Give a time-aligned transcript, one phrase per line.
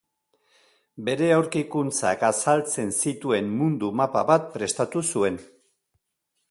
[1.09, 5.41] Bere aurkikuntzak azaltzen zituen mundu-mapa bat prestatu zuen.